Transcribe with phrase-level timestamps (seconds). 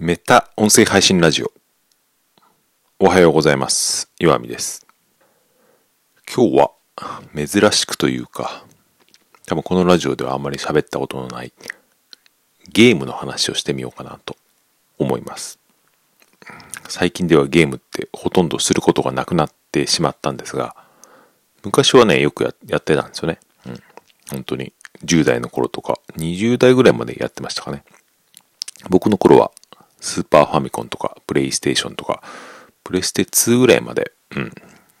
[0.00, 1.50] メタ音声配信ラジオ。
[3.00, 4.08] おはようございます。
[4.20, 4.86] 岩見です。
[6.32, 6.70] 今日は
[7.34, 8.64] 珍しくというか、
[9.46, 11.52] 多分このラジオではあんまり喋ったことのない
[12.68, 14.36] ゲームの話をしてみようかなと
[14.98, 15.58] 思います。
[16.88, 20.76] 最近ではゲームってほとんどすることがなくなってしまったんですが、
[21.64, 23.40] 昔はね、よくややってたんですよね。
[23.66, 23.82] うん。
[24.30, 24.72] 本当に
[25.04, 27.82] 10代の頃とか20代ぐらいまでやってましたかね。
[28.88, 29.50] 僕の頃は
[30.00, 32.22] スーパーファミコンとかプレイステーションとか
[32.84, 34.52] プレステ2ぐらいまで、うん、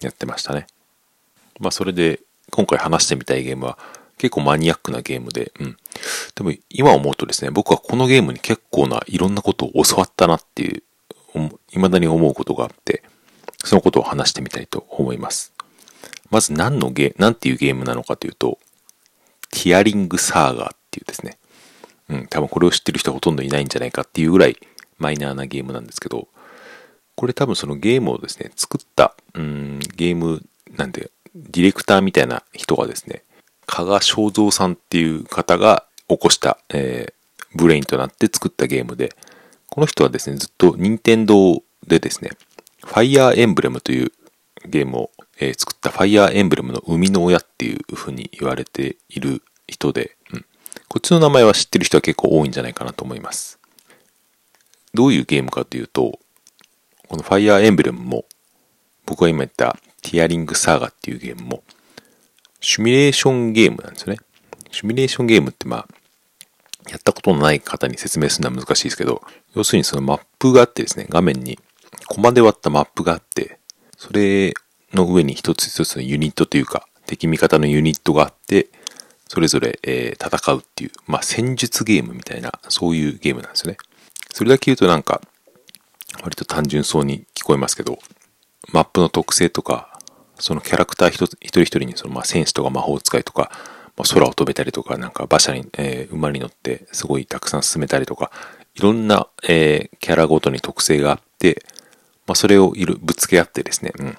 [0.00, 0.66] やってましたね。
[1.60, 3.78] まあそれで今回話してみたいゲームは
[4.18, 5.76] 結構マニアックなゲームで、うん。
[6.34, 10.82] でも今思うとですね、僕はこのゲームに結構ないろんなことを教わったなっていう、
[11.68, 13.02] 未だに思うことがあって、
[13.62, 15.52] そのことを話してみたいと思います。
[16.30, 18.58] まず何のゲー、なんていうゲームなのかというと、
[19.50, 21.38] ティアリングサーガーっていうですね、
[22.08, 24.56] うん、多分これを知ってる人はほとんどいないんじゃないかっていうぐらい
[24.98, 26.28] マイナーなゲームなんですけど、
[27.14, 30.42] これ多分そのゲームをですね、作った、うん、ゲーム
[30.76, 33.22] なんで、ディレクターみたいな人がですね、
[33.66, 39.14] 加賀正蔵さんっていう方が起こした、えー、ブレインとなって作ったゲームで、
[39.68, 42.30] この人はですね、ずっと任天堂でですね、
[42.84, 44.12] ファイヤーエンブレムという
[44.66, 50.44] ゲームを、えー作ったファイヤーエンブレムの生みの親っていう風に言われている人で、うん、
[50.88, 53.58] こっちの名前は知ってる人は結構多いんじゃないかなと思います。
[54.94, 56.18] どういうゲームかというと、
[57.08, 58.24] このファイヤーエンブレムも、
[59.04, 61.62] 僕が今言ったティアリングサーガっていうゲームも、
[62.60, 64.18] シミュレーションゲームなんですよね。
[64.72, 65.88] シミュレーションゲームってまあ、
[66.88, 69.22] やったことのない方に説明するのは難しいですけど、
[69.54, 71.58] 要するにそのマップがあってですね、画面に
[72.06, 73.58] コマで割ったマップがあって、
[73.96, 74.54] それ
[74.92, 78.68] の上に一つ一つのユニットというか、敵味方のユニットがあって、
[79.28, 83.78] それぞれ、え戦うっていう、まあ戦術ゲームみたいな、そういうゲームなんですよね。
[84.36, 85.22] それだけ言うとなんか、
[86.22, 87.98] 割と単純そうに聞こえますけど、
[88.70, 89.98] マップの特性とか、
[90.38, 93.50] そのキャラクター一一人一人にそのまあ戦士とか魔法使いとか、
[93.96, 98.30] まあ、空を飛べたりとか、なんか馬車に、えー馬に乗ってすごいたくさん進めたりとか、
[98.74, 101.64] いろんな、えーキャラごとに特性があって、
[102.26, 104.18] まあ、それをいるぶつけ合ってですね、うん、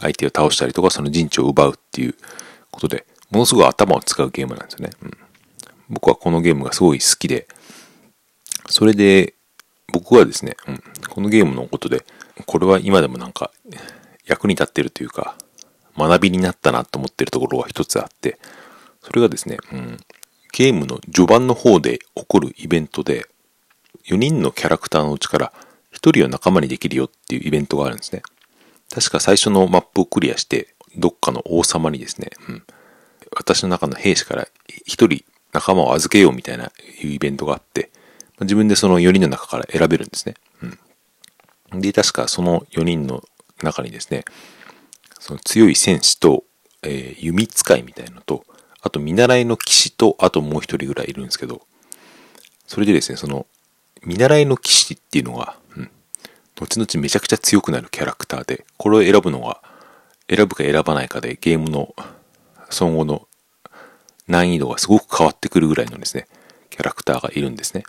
[0.00, 2.14] 相手を倒したりとか、その陣地を奪うっていう
[2.70, 4.90] ことで、ものすごい頭を使うゲームなんですよね。
[5.02, 5.10] うん、
[5.88, 7.48] 僕はこのゲームがすごい好きで、
[8.68, 9.32] それで、
[9.92, 12.04] 僕はですね、うん、このゲームのことで、
[12.44, 13.50] これは今でもなんか
[14.26, 15.36] 役に立ってるというか、
[15.96, 18.38] 学びになったなと思ってるところが一つあって、
[19.02, 19.98] それがですね、うん、
[20.52, 23.26] ゲームの序盤の方で起こるイベントで、
[24.06, 25.52] 4人のキャラクターのうちから
[25.94, 28.22] 1人を仲間にできるよっていうイベントがあるんですね。
[28.92, 32.62] 確か最初のマップをクリアして、どっかの王様にですね、うん、
[33.36, 34.46] 私の中の兵士から1
[34.86, 36.70] 人仲間を預けようみたいな
[37.02, 37.90] いうイベントがあって、
[38.40, 40.34] 自分でその4人の中から選べるんですね。
[41.72, 43.22] うん、で、確かその4人の
[43.62, 44.24] 中にですね、
[45.18, 46.44] その強い戦士と、
[46.82, 48.44] えー弓使いみたいなのと、
[48.82, 51.62] あと見習いの騎士と、あともう一人ぐらいいるんですけど、
[52.66, 53.46] それでですね、その、
[54.04, 55.90] 見習いの騎士っていうのが、うん、
[56.56, 59.62] 後々めちゃくちゃ強くなるキャラクターで、これを選ぶのは、
[60.28, 61.94] 選ぶか選ばないかでゲームの、
[62.70, 63.28] その後の
[64.28, 66.26] 難易度がすごく変わってくるぐらいのですね、
[66.70, 67.84] キャラクターがいるんですね。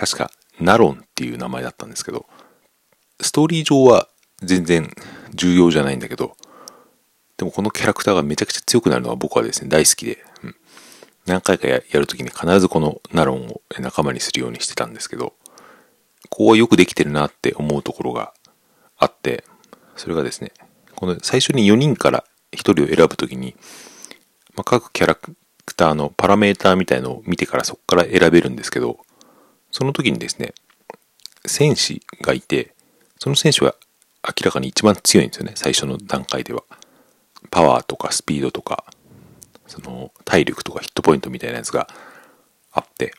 [0.00, 2.24] 確か、ナロンっていう名前だったんですけど、
[3.20, 4.08] ストーリー上は
[4.42, 4.90] 全然
[5.34, 6.38] 重要じゃないんだけど、
[7.36, 10.56] でもこのキャラクターがめちゃくちゃ強くなるのは僕はですね、大好きで、うん、
[11.26, 15.34] 何回かややるときに必ずこのナロンを仲間にするようにしてたんですけど、
[16.30, 18.32] ここはよくできてるなって思うところが
[18.96, 19.44] あって、
[19.96, 20.52] それがですね、
[20.96, 23.54] この最初に4人から1人を選ぶときに、
[24.54, 25.36] まあ、各キャラク
[25.76, 29.04] ターのパラメーターみたいのを見てからそこから選べるんですけど、
[29.70, 30.54] その時にですね、
[31.46, 32.74] 戦士がいて、
[33.18, 33.74] その選手は
[34.26, 36.62] 明らかに一番強いんですよね、最初の段階では。
[37.50, 38.84] パワーとかスピードとか、
[39.66, 41.88] その体力とかヒットポイントみたいなやつが
[42.72, 43.12] あって、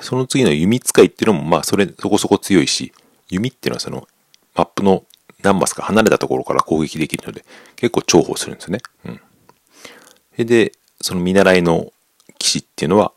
[0.00, 2.92] その次の弓使いっていうのもまあそれそこそこ強いし、
[3.28, 4.08] 弓っていうのはその
[4.54, 5.04] マップの
[5.42, 7.44] 何マスか離れたところから攻撃できるので
[7.76, 8.80] 結構重宝するんですよね。
[9.04, 9.16] うん。
[9.16, 11.92] それで、その見習いの
[12.38, 13.12] 騎士っていうのは、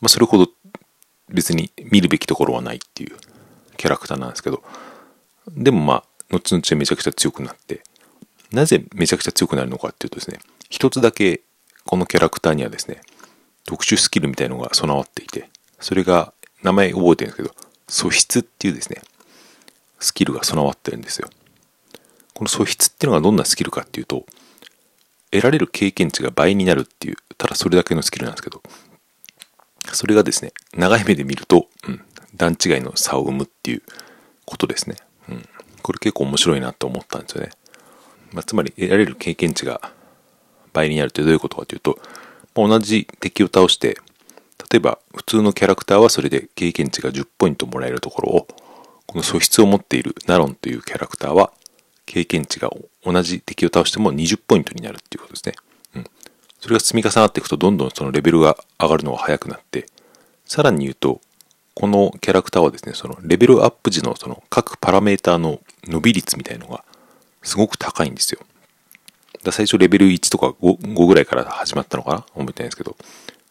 [0.00, 0.48] まあそれほど
[1.28, 3.16] 別に見るべきところはないっていう
[3.76, 4.62] キャラクターなんですけど、
[5.48, 7.82] でもまあ、後々めちゃくちゃ強くなって、
[8.52, 10.38] なぜめちゃくちゃ強くなるのかっていうとですね、
[10.68, 11.42] 一つだけ
[11.84, 13.00] このキャラクターにはですね、
[13.64, 15.48] 特殊スキルみたいのが備わっていて、
[15.80, 16.32] それが
[16.62, 17.54] 名前覚えてるんですけど、
[17.88, 19.02] 素質っていうですね、
[20.00, 21.28] スキルが備わってるんですよ。
[22.34, 24.26] この素質っていうのがどんなスキルかっていうと、
[25.30, 28.62] 得られる経験値が倍になるっていう、ただそれだけのスキルなんですけど、
[29.96, 32.02] それがですね、長い目で見ると、うん、
[32.36, 33.82] 段違いの差を生むっていう
[34.44, 34.96] ことですね。
[35.30, 35.48] うん。
[35.82, 37.50] これ結構面白いなと思ったんですよね。
[38.32, 39.80] まあ、つまり得られる経験値が
[40.74, 41.98] 倍になるってどういうことかというと、
[42.54, 43.96] まあ、同じ敵を倒して、
[44.70, 48.48] 例えば普通のキャラクターはそれで経験値が10ポイントもらえるところを、
[49.06, 51.52] この素質を持っているナロンというキャラクターは、
[52.04, 52.70] 経験値が
[53.02, 55.54] 同じ敵を倒しても20ポイントになるっていうことですね。
[56.60, 59.86] それが積み重なっていくとどんどんそのレベルが上がるのが速くなって、
[60.44, 61.20] さらに言うと、
[61.74, 66.84] このキャラクターはですね、そのレベルアップ時のその各パラメーターの伸び率みたいのが
[67.42, 68.40] すごく高いんですよ。
[69.44, 72.18] だ最初レベル1とか 5, 5ぐらいから始まったのかな？
[72.34, 72.96] 覚えてないですけど。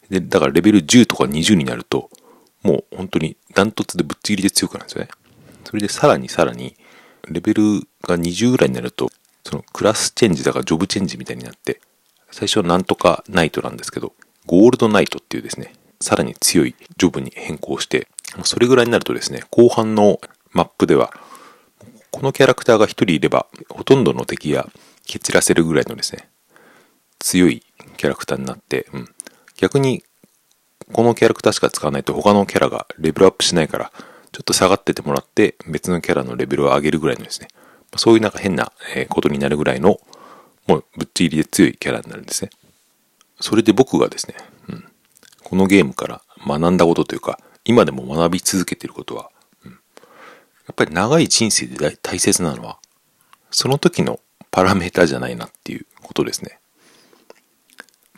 [0.10, 2.10] で、だからレベル10とか20になると、
[2.63, 5.10] もう本当にダントツでぶっちぎりで強くなるんですよね。
[5.63, 6.75] それでさらにさらに、
[7.30, 7.63] レベル
[8.01, 9.12] が20ぐらいになると、
[9.44, 11.80] そのクラスチェンジだからジョブチェンジみたいになって、
[12.36, 14.12] 最初はなんとかナイトなんですけど、
[14.46, 18.10] ゴールドナイトっていうですね、さらに強いジョブに変更して、
[18.44, 20.20] それぐらいになるとですね、後半の
[20.52, 21.14] マップでは、
[22.12, 24.68] このキャラクターが1人いれば、ほとんどの敵や
[25.06, 26.28] 蹴散らせるぐらいのですね、
[27.20, 27.64] 強い
[27.96, 29.10] キャラクターになって、うん、
[29.56, 30.04] 逆に、
[30.92, 33.94] このキャラクターしか使わないと他のキャラがレベルアップしないから、
[34.34, 37.48] ちょっと下がっててもらって別のキャラのレベルを上げるぐらいのですね、
[37.96, 38.74] そういうなんか変な
[39.08, 40.02] ことになるぐらいの、
[40.68, 42.50] もうぶっちぎりで強いキャラになるんですね。
[43.40, 44.36] それで僕がですね、
[44.70, 44.86] うん、
[45.44, 49.30] このゲームから学んだことというか、今でも学び続けていることは、
[49.66, 49.78] うん、や
[50.72, 52.78] っぱり長い人生で大切なのは、
[53.52, 54.20] その時の
[54.52, 56.60] パラメータじゃないなっていうことですね。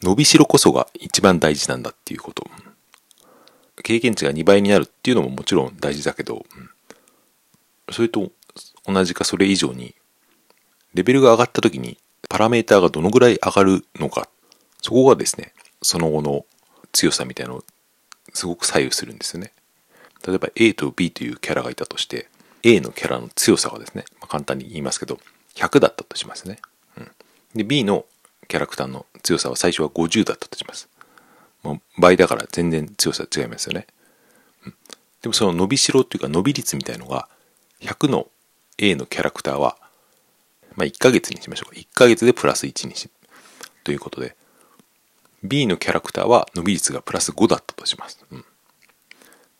[0.02, 2.46] 伸びしろこそが一番大事なんだっていうこと。
[3.84, 6.46] 経験値が2倍になるっていうのももちろん大事だけど、
[7.92, 8.32] それと
[8.86, 9.96] 同じかそれ以上に、
[10.94, 11.98] レベルが上がった時に
[12.30, 14.28] パラメーターがどのぐらい上がるのか、
[14.82, 16.46] そこがですね、その後の
[16.92, 17.64] 強さみたいなのを
[18.34, 19.52] すごく左右するんですよね。
[20.26, 22.28] 例えば A と B というキャラがいたとして、
[22.64, 25.20] A のキャラの強さがですね、まあ、簡単に言いますけど、
[25.56, 26.60] 100だったとしますね。
[26.98, 27.12] うん、
[27.56, 28.06] で、B の
[28.48, 30.90] キャラクターの強さは最初は50だったとします。
[31.64, 33.88] もう倍だから全然強さ違いますよね。
[34.66, 34.74] うん、
[35.22, 37.28] でもその伸びしろっていうか伸び率みたいのが
[37.82, 38.28] 100の
[38.78, 39.78] A のキャラクターは、
[40.78, 41.80] まあ、1ヶ月にしましょうか。
[41.80, 43.10] 1ヶ月でプラス1にし、
[43.84, 44.38] ということで、
[45.44, 48.26] B のキャラクターは伸び率がプラス5だったとします。
[48.32, 48.46] うん、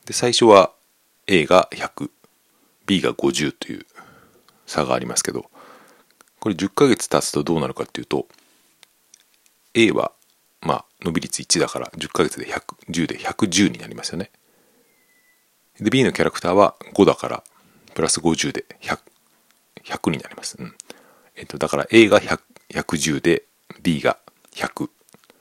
[0.06, 0.72] で、最初は
[1.28, 2.10] A が100、
[2.86, 3.86] B が50という
[4.66, 5.50] 差がありますけど、
[6.40, 8.28] これ10ヶ月経つとどうなるかっていうと、
[9.74, 10.12] A は
[10.62, 14.32] まあ、伸び率1だから10ヶ月で110で110になりますよね。
[15.80, 17.44] で、B のキャラクターは5だから、
[17.94, 19.00] プラス50で 100,
[19.86, 20.58] 100になります。
[20.60, 20.76] うん。
[21.38, 22.40] えっと、だから A が100
[22.70, 23.44] 110で
[23.82, 24.18] B が
[24.54, 24.90] 100。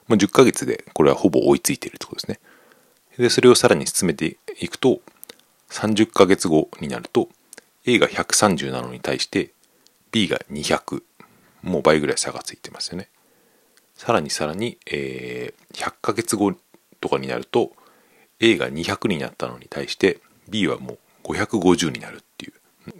[0.08, 2.40] まあ、10ヶ月でこれはほぼ追いついているってことですね。
[3.18, 5.00] で、それをさらに進めていくと、
[5.70, 7.28] 30ヶ月後になると、
[7.86, 9.50] A が130なのに対して
[10.12, 11.02] B が200。
[11.62, 13.08] もう倍ぐらい差がついてますよね。
[13.96, 16.54] さらにさらに、えー、100ヶ月後
[17.00, 17.72] とかになると
[18.40, 22.52] A が200になったのに対して B はもう550になるっていう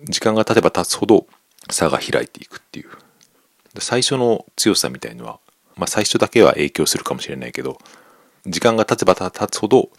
[0.08, 1.26] 時間が経てば経つほど
[1.70, 2.90] 差が開いていくっていう。
[3.78, 5.38] 最初の強さみたいのは、
[5.76, 7.76] まあ、最初だけは影響するかもしれないけど
[8.46, 9.90] 時間が経てば経つほど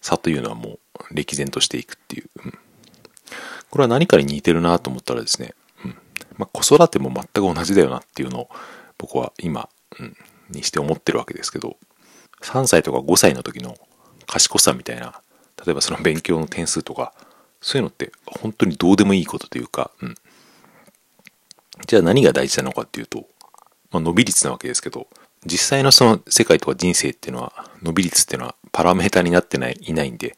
[0.00, 0.78] 差というのはもう
[1.12, 2.58] 歴然としていくっていう、うん、
[3.70, 5.54] これは何かに似てるなと思ったらですね、
[5.84, 5.96] うん。
[6.36, 8.48] まあ、子育ても全く同じだよなっていうのを
[8.98, 10.16] 僕は今、うん、
[10.50, 11.76] にして思ってるわけですけど、
[12.42, 13.76] 3歳とか5歳の時の
[14.26, 15.20] 賢さみたいな、
[15.64, 17.14] 例えばその勉強の点数とか、
[17.60, 20.14] そういうのって本当にどうでもいいことというか、うん。
[21.86, 23.26] じゃあ何が大事なのかっていうと、
[23.90, 25.06] まあ、伸び率なわけですけど、
[25.44, 30.36] 実際のその世界とか人生っていうのは、伸び率っていうのはパラメータになってない、いないんで、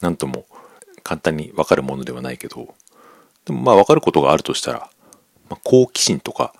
[0.00, 0.46] なんとも
[1.02, 2.74] 簡単にわかるものではないけど、
[3.44, 4.90] でもまあわかることがあるとしたら、
[5.50, 6.54] まあ、好奇心とか、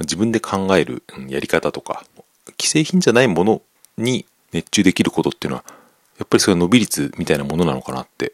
[0.00, 2.04] 自分で考えるやり方とか、
[2.58, 3.62] 既製品じゃないもの
[3.98, 5.64] に熱中できることっていうのは、
[6.18, 8.32] やっぱりそれは伸び率みたいなものなのかなって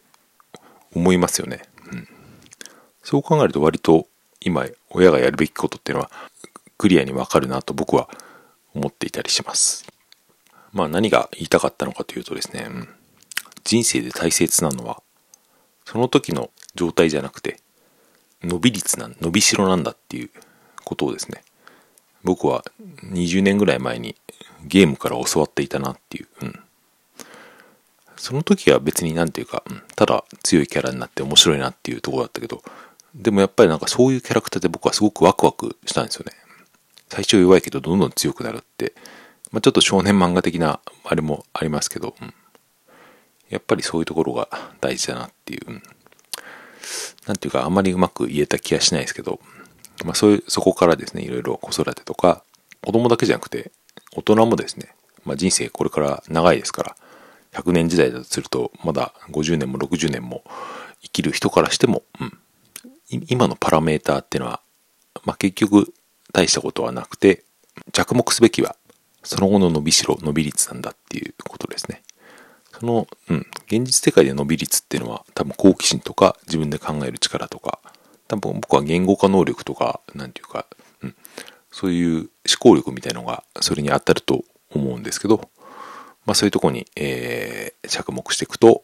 [0.94, 1.62] 思いますよね。
[1.90, 2.08] うん。
[3.02, 4.06] そう考えると割と
[4.40, 6.10] 今親がやるべきことっていうのは
[6.78, 8.08] クリアにわかるなと僕は
[8.74, 9.86] 思っていたりします。
[10.72, 12.68] まあ何が言いたかったのかというとですね、
[13.64, 15.02] 人生で大切なのは
[15.84, 17.60] その時の状態じゃなくて
[18.42, 20.30] 伸び率なん、伸びしろなんだっていう
[20.84, 21.42] ことをですね、
[22.22, 22.64] 僕は
[23.04, 24.16] 20年ぐらい前に
[24.64, 26.60] ゲームから教わっていたなっていう、うん。
[28.16, 32.62] その時は別になんていうか、うん、ただ強いキャラになって面白いなっていうところだったけど、
[33.16, 36.32] でもやっぱりなんかそういうキャラクターで僕はすごくワクワクしたんですよね。
[37.08, 38.92] 最初弱いけどどんどん強くなるって、
[39.52, 42.34] まあ、ちょっと少年漫画的なあれもありますけど、うん、
[43.48, 44.48] やっぱりそういうところが
[44.80, 45.82] 大事だなっていう、
[47.26, 49.40] なんていうかあんまりうまく言えた気がしないですけど、
[50.04, 52.42] まあそういう、そこからですね、いろいろ子育てとか、
[52.84, 53.72] 子供だけじゃなくて、
[54.14, 54.94] 大人もですね、
[55.24, 56.96] まあ人生これから長いですから、
[57.52, 60.44] 100年時代だとすると、まだ50年も60年も
[61.00, 62.38] 生きる人からしても、うん、
[63.10, 64.60] 今のパラメーターっていうのは、
[65.24, 65.92] まあ結局
[66.32, 67.44] 大したことはなくて、
[67.92, 68.76] 着目すべきは
[69.22, 72.02] その後の伸びしろ、伸び率なんだっていうことですね。
[72.78, 77.80] その、うん、現実世界で伸び率っていうのは多分好奇心とか自分で考える力とか、
[78.28, 80.66] 多分僕は言語化能力とか、なんていうか、
[81.02, 81.16] うん、
[81.70, 82.28] そういう思
[82.60, 85.48] 考力みたいのがそれに当たると思うんですけど、
[86.24, 88.82] まあそういうとこに、えー、着目していくと、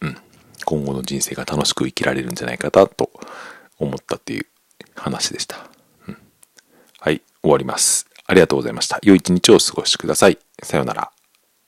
[0.00, 0.16] うん、
[0.64, 3.10] 今後の人生が楽しく生きられるんじゃないかなと
[3.84, 4.46] 思ったっていう
[4.94, 5.68] 話でした。
[6.08, 6.18] うん、
[7.00, 8.08] はい、終わります。
[8.26, 8.98] ありがとうございました。
[9.02, 10.38] 良い一日をお過ごしください。
[10.62, 11.13] さようなら。